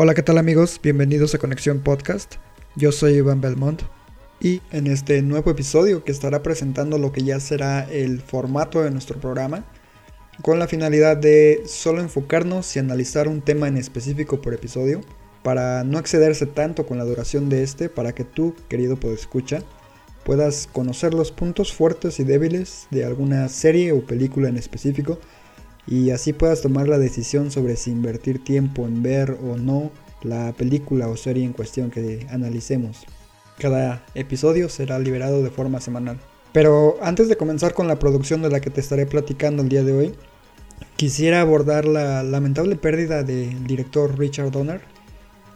[0.00, 0.78] Hola, ¿qué tal amigos?
[0.80, 2.36] Bienvenidos a Conexión Podcast.
[2.76, 3.82] Yo soy Iván Belmont
[4.40, 8.92] y en este nuevo episodio que estará presentando lo que ya será el formato de
[8.92, 9.64] nuestro programa
[10.40, 15.00] con la finalidad de solo enfocarnos y analizar un tema en específico por episodio
[15.42, 19.64] para no excederse tanto con la duración de este para que tú, querido escucha,
[20.22, 25.18] puedas conocer los puntos fuertes y débiles de alguna serie o película en específico
[25.90, 29.90] y así puedas tomar la decisión sobre si invertir tiempo en ver o no
[30.22, 33.06] la película o serie en cuestión que analicemos.
[33.58, 36.18] Cada episodio será liberado de forma semanal.
[36.52, 39.82] Pero antes de comenzar con la producción de la que te estaré platicando el día
[39.82, 40.14] de hoy,
[40.96, 44.82] quisiera abordar la lamentable pérdida del director Richard Donner,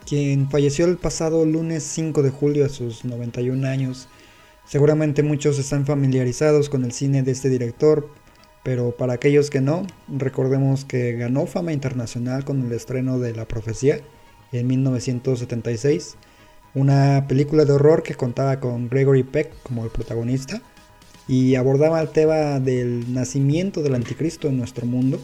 [0.06, 4.08] quien falleció el pasado lunes 5 de julio a sus 91 años.
[4.66, 8.08] Seguramente muchos están familiarizados con el cine de este director,
[8.62, 13.46] pero para aquellos que no, recordemos que ganó fama internacional con el estreno de La
[13.46, 14.00] Profecía
[14.52, 16.16] en 1976,
[16.74, 20.62] una película de horror que contaba con Gregory Peck como el protagonista
[21.28, 25.18] y abordaba el tema del nacimiento del anticristo en nuestro mundo.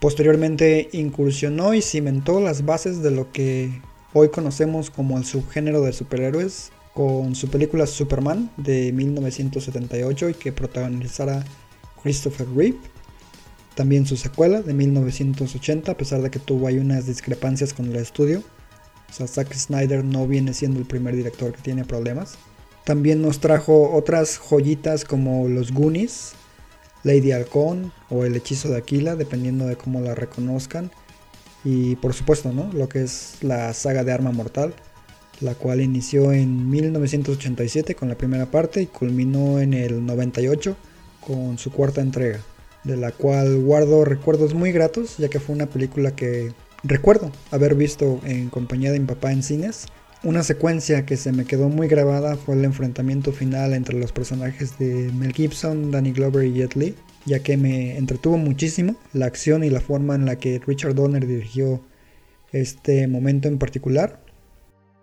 [0.00, 3.80] Posteriormente incursionó y cimentó las bases de lo que
[4.12, 10.52] hoy conocemos como el subgénero de superhéroes con su película Superman de 1978 y que
[10.52, 11.44] protagonizara
[12.04, 12.78] Christopher Reeve.
[13.74, 17.96] También su secuela de 1980, a pesar de que tuvo ahí unas discrepancias con el
[17.96, 18.44] estudio.
[19.10, 22.36] O sea, Zack Snyder no viene siendo el primer director que tiene problemas.
[22.84, 26.34] También nos trajo otras joyitas como Los Goonies,
[27.02, 30.92] Lady Halcón o El Hechizo de Aquila, dependiendo de cómo la reconozcan.
[31.64, 32.70] Y por supuesto, ¿no?
[32.72, 34.74] Lo que es la saga de Arma Mortal,
[35.40, 40.76] la cual inició en 1987 con la primera parte y culminó en el 98
[41.26, 42.40] con su cuarta entrega,
[42.84, 46.52] de la cual guardo recuerdos muy gratos, ya que fue una película que
[46.82, 49.86] recuerdo haber visto en compañía de mi papá en cines.
[50.22, 54.78] Una secuencia que se me quedó muy grabada fue el enfrentamiento final entre los personajes
[54.78, 56.94] de Mel Gibson, Danny Glover y Jet Li,
[57.26, 61.26] ya que me entretuvo muchísimo la acción y la forma en la que Richard Donner
[61.26, 61.82] dirigió
[62.52, 64.20] este momento en particular.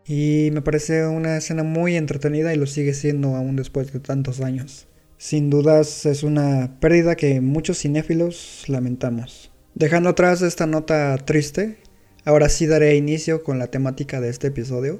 [0.07, 4.41] Y me parece una escena muy entretenida y lo sigue siendo aún después de tantos
[4.41, 4.87] años.
[5.21, 9.51] Sin dudas es una pérdida que muchos cinéfilos lamentamos.
[9.75, 11.77] Dejando atrás esta nota triste,
[12.25, 14.99] ahora sí daré inicio con la temática de este episodio,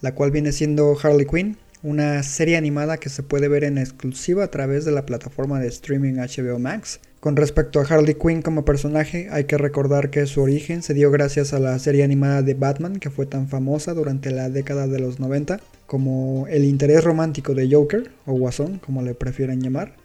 [0.00, 4.42] la cual viene siendo Harley Quinn, una serie animada que se puede ver en exclusiva
[4.42, 6.98] a través de la plataforma de streaming HBO Max.
[7.20, 11.12] Con respecto a Harley Quinn como personaje, hay que recordar que su origen se dio
[11.12, 14.98] gracias a la serie animada de Batman que fue tan famosa durante la década de
[14.98, 19.96] los 90 como el interés romántico de Joker, o Guasón, como le prefieren llamar.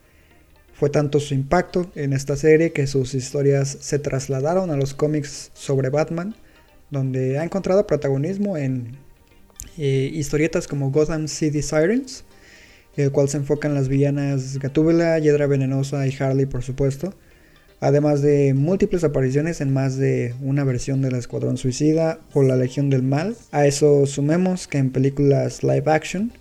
[0.73, 5.51] Fue tanto su impacto en esta serie que sus historias se trasladaron a los cómics
[5.53, 6.33] sobre Batman,
[6.89, 8.97] donde ha encontrado protagonismo en
[9.77, 12.25] eh, historietas como Gotham City Sirens,
[12.95, 17.13] el cual se enfoca en las villanas Gatúbela, Hiedra Venenosa y Harley, por supuesto,
[17.85, 22.89] además de múltiples apariciones en más de una versión del Escuadrón Suicida o la Legión
[22.89, 23.35] del Mal.
[23.51, 26.33] A eso sumemos que en películas live action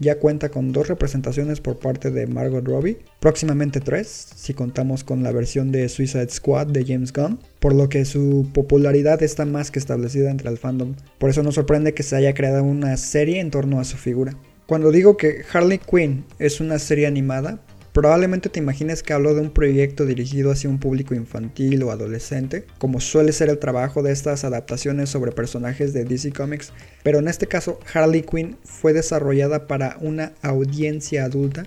[0.00, 5.22] ya cuenta con dos representaciones por parte de Margot Robbie, próximamente tres, si contamos con
[5.22, 9.70] la versión de Suicide Squad de James Gunn, por lo que su popularidad está más
[9.70, 10.94] que establecida entre el fandom.
[11.18, 14.34] Por eso nos sorprende que se haya creado una serie en torno a su figura.
[14.66, 17.60] Cuando digo que Harley Quinn es una serie animada,
[17.98, 22.64] Probablemente te imagines que hablo de un proyecto dirigido hacia un público infantil o adolescente,
[22.78, 27.26] como suele ser el trabajo de estas adaptaciones sobre personajes de DC Comics, pero en
[27.26, 31.66] este caso Harley Quinn fue desarrollada para una audiencia adulta,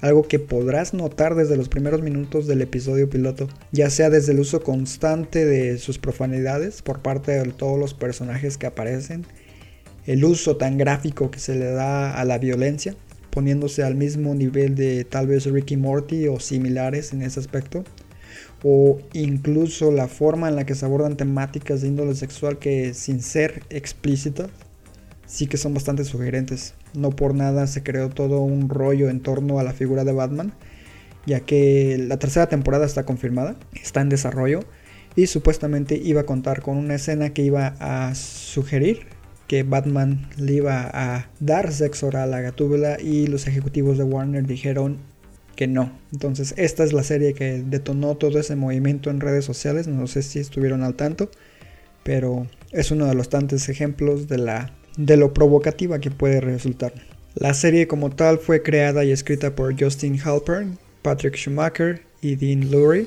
[0.00, 4.40] algo que podrás notar desde los primeros minutos del episodio piloto, ya sea desde el
[4.40, 9.26] uso constante de sus profanidades por parte de todos los personajes que aparecen,
[10.06, 12.96] el uso tan gráfico que se le da a la violencia,
[13.30, 17.84] poniéndose al mismo nivel de tal vez Ricky Morty o similares en ese aspecto.
[18.62, 23.22] O incluso la forma en la que se abordan temáticas de índole sexual que sin
[23.22, 24.50] ser explícitas,
[25.26, 26.74] sí que son bastante sugerentes.
[26.94, 30.52] No por nada se creó todo un rollo en torno a la figura de Batman,
[31.26, 34.60] ya que la tercera temporada está confirmada, está en desarrollo
[35.14, 39.06] y supuestamente iba a contar con una escena que iba a sugerir
[39.48, 44.46] que Batman le iba a dar sexo oral a Gatúbela y los ejecutivos de Warner
[44.46, 44.98] dijeron
[45.56, 45.90] que no.
[46.12, 50.22] Entonces esta es la serie que detonó todo ese movimiento en redes sociales, no sé
[50.22, 51.30] si estuvieron al tanto,
[52.04, 56.92] pero es uno de los tantos ejemplos de, la, de lo provocativa que puede resultar.
[57.34, 62.70] La serie como tal fue creada y escrita por Justin Halpern, Patrick Schumacher y Dean
[62.70, 63.06] Lurie,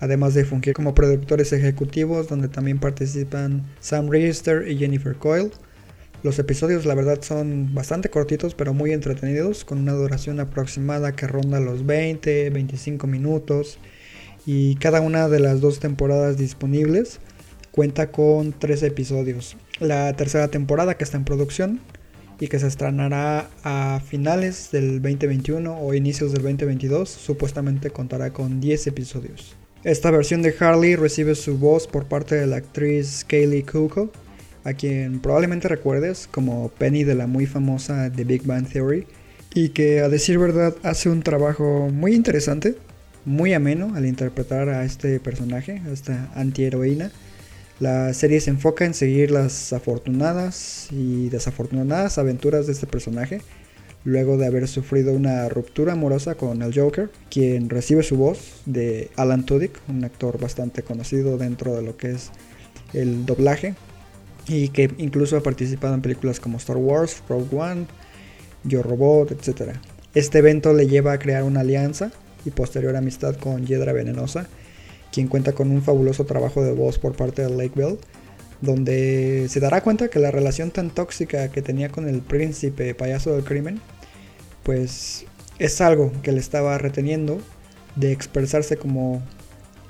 [0.00, 5.50] además de fungir como productores ejecutivos donde también participan Sam Register y Jennifer Coyle.
[6.26, 11.28] Los episodios la verdad son bastante cortitos pero muy entretenidos con una duración aproximada que
[11.28, 13.78] ronda los 20, 25 minutos
[14.44, 17.20] y cada una de las dos temporadas disponibles
[17.70, 19.56] cuenta con tres episodios.
[19.78, 21.78] La tercera temporada que está en producción
[22.40, 28.60] y que se estrenará a finales del 2021 o inicios del 2022 supuestamente contará con
[28.60, 29.54] 10 episodios.
[29.84, 34.10] Esta versión de Harley recibe su voz por parte de la actriz Kaylee Cuoco
[34.66, 39.06] a quien probablemente recuerdes como Penny de la muy famosa The Big Bang Theory,
[39.54, 42.74] y que a decir verdad hace un trabajo muy interesante,
[43.24, 47.12] muy ameno al interpretar a este personaje, a esta antiheroína.
[47.78, 53.42] La serie se enfoca en seguir las afortunadas y desafortunadas aventuras de este personaje,
[54.02, 59.12] luego de haber sufrido una ruptura amorosa con el Joker, quien recibe su voz de
[59.14, 62.32] Alan Tudyk, un actor bastante conocido dentro de lo que es
[62.94, 63.76] el doblaje
[64.48, 67.86] y que incluso ha participado en películas como Star Wars, Rogue One,
[68.64, 69.72] Yo Robot, etc.
[70.14, 72.12] Este evento le lleva a crear una alianza
[72.44, 74.46] y posterior amistad con Yedra Venenosa,
[75.12, 77.98] quien cuenta con un fabuloso trabajo de voz por parte de Lake Bell,
[78.60, 83.32] donde se dará cuenta que la relación tan tóxica que tenía con el príncipe payaso
[83.32, 83.80] del crimen,
[84.62, 85.26] pues
[85.58, 87.38] es algo que le estaba reteniendo
[87.96, 89.22] de expresarse como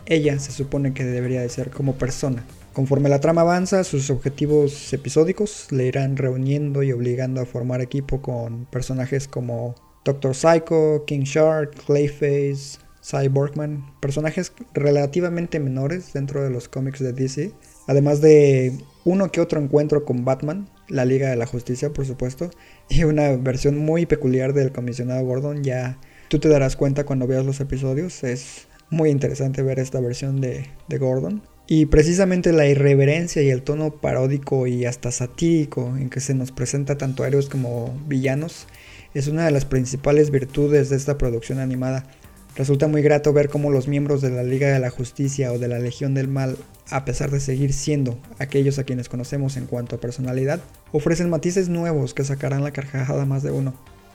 [0.07, 2.45] ella se supone que debería de ser como persona.
[2.77, 8.21] Conforme la trama avanza, sus objetivos episódicos le irán reuniendo y obligando a formar equipo
[8.21, 9.75] con personajes como
[10.05, 17.55] Doctor Psycho, King Shark, Clayface, Cyborgman, personajes relativamente menores dentro de los cómics de DC,
[17.87, 22.51] además de uno que otro encuentro con Batman, la Liga de la Justicia por supuesto,
[22.91, 25.99] y una versión muy peculiar del comisionado Gordon, ya
[26.29, 30.67] tú te darás cuenta cuando veas los episodios, es muy interesante ver esta versión de,
[30.89, 31.56] de Gordon.
[31.69, 36.53] Y precisamente la irreverencia y el tono paródico y hasta satírico en que se nos
[36.53, 38.69] presenta tanto héroes como villanos
[39.15, 42.07] es una de las principales virtudes de esta producción animada.
[42.55, 45.67] Resulta muy grato ver cómo los miembros de la Liga de la Justicia o de
[45.67, 46.57] la Legión del Mal,
[46.91, 50.61] a pesar de seguir siendo aquellos a quienes conocemos en cuanto a personalidad,
[50.93, 53.75] ofrecen matices nuevos que sacarán la carcajada más de uno.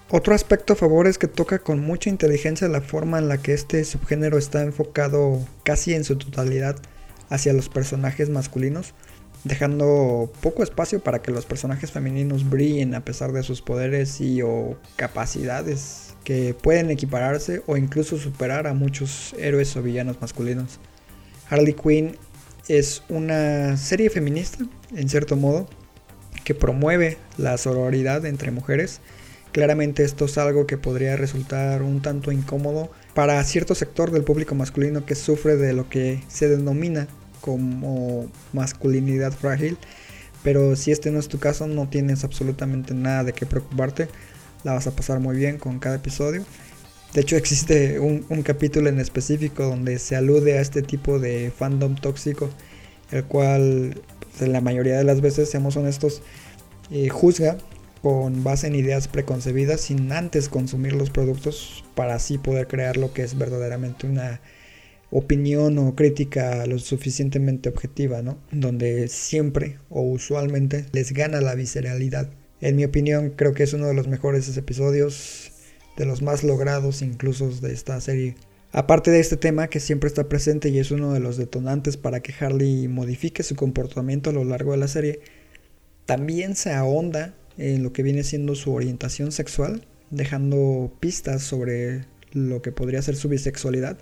[0.09, 3.53] Otro aspecto a favor es que toca con mucha inteligencia la forma en la que
[3.53, 6.77] este subgénero está enfocado casi en su totalidad
[7.31, 8.93] hacia los personajes masculinos,
[9.45, 14.43] dejando poco espacio para que los personajes femeninos brillen a pesar de sus poderes y
[14.43, 20.79] o capacidades que pueden equipararse o incluso superar a muchos héroes o villanos masculinos.
[21.49, 22.17] Harley Quinn
[22.67, 25.67] es una serie feminista, en cierto modo,
[26.43, 28.99] que promueve la sororidad entre mujeres.
[29.51, 34.53] Claramente esto es algo que podría resultar un tanto incómodo para cierto sector del público
[34.55, 37.07] masculino que sufre de lo que se denomina
[37.41, 39.77] como masculinidad frágil.
[40.43, 44.07] Pero si este no es tu caso, no tienes absolutamente nada de qué preocuparte.
[44.63, 46.43] La vas a pasar muy bien con cada episodio.
[47.13, 51.95] De hecho, existe un, capítulo en específico donde se alude a este tipo de fandom
[51.95, 52.50] tóxico,
[53.12, 54.01] el cual
[54.38, 56.21] pues, la mayoría de las veces, seamos honestos,
[56.89, 57.57] eh, juzga
[58.01, 63.13] con base en ideas preconcebidas sin antes consumir los productos para así poder crear lo
[63.13, 64.39] que es verdaderamente una
[65.12, 68.39] opinión o crítica lo suficientemente objetiva, ¿no?
[68.51, 72.30] Donde siempre o usualmente les gana la visceralidad.
[72.62, 75.51] En mi opinión, creo que es uno de los mejores episodios,
[75.98, 78.36] de los más logrados incluso de esta serie.
[78.72, 82.22] Aparte de este tema que siempre está presente y es uno de los detonantes para
[82.22, 85.20] que Harley modifique su comportamiento a lo largo de la serie,
[86.06, 92.62] también se ahonda en lo que viene siendo su orientación sexual, dejando pistas sobre lo
[92.62, 93.98] que podría ser su bisexualidad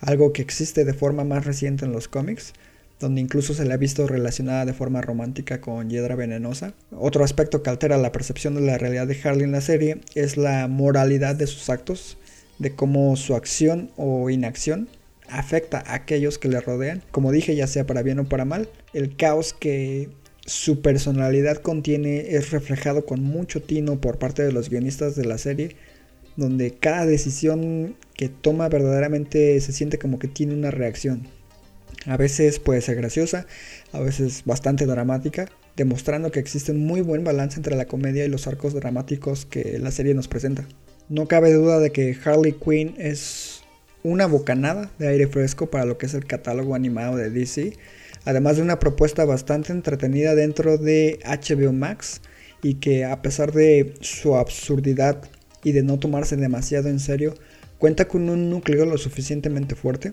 [0.00, 2.52] algo que existe de forma más reciente en los cómics,
[3.00, 6.74] donde incluso se le ha visto relacionada de forma romántica con Hiedra Venenosa.
[6.92, 10.36] Otro aspecto que altera la percepción de la realidad de Harley en la serie es
[10.36, 12.16] la moralidad de sus actos,
[12.58, 14.88] de cómo su acción o inacción
[15.28, 18.68] afecta a aquellos que le rodean, como dije, ya sea para bien o para mal.
[18.92, 20.08] El caos que
[20.46, 25.38] su personalidad contiene es reflejado con mucho tino por parte de los guionistas de la
[25.38, 25.76] serie,
[26.36, 31.26] donde cada decisión que toma verdaderamente se siente como que tiene una reacción.
[32.06, 33.46] A veces puede ser graciosa,
[33.92, 38.28] a veces bastante dramática, demostrando que existe un muy buen balance entre la comedia y
[38.28, 40.66] los arcos dramáticos que la serie nos presenta.
[41.08, 43.62] No cabe duda de que Harley Quinn es
[44.02, 47.76] una bocanada de aire fresco para lo que es el catálogo animado de DC,
[48.24, 52.20] además de una propuesta bastante entretenida dentro de HBO Max
[52.62, 55.22] y que a pesar de su absurdidad
[55.64, 57.34] y de no tomarse demasiado en serio,
[57.78, 60.12] cuenta con un núcleo lo suficientemente fuerte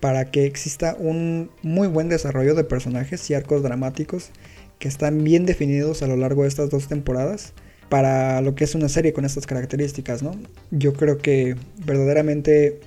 [0.00, 4.30] para que exista un muy buen desarrollo de personajes y arcos dramáticos
[4.78, 7.52] que están bien definidos a lo largo de estas dos temporadas
[7.88, 10.32] para lo que es una serie con estas características, ¿no?
[10.70, 12.80] Yo creo que verdaderamente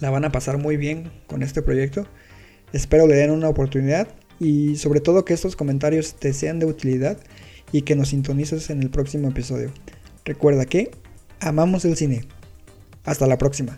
[0.00, 2.06] la van a pasar muy bien con este proyecto.
[2.72, 4.08] Espero le den una oportunidad
[4.40, 7.18] y sobre todo que estos comentarios te sean de utilidad
[7.72, 9.72] y que nos sintonices en el próximo episodio.
[10.24, 10.90] Recuerda que
[11.40, 12.26] amamos el cine.
[13.04, 13.76] Hasta la próxima.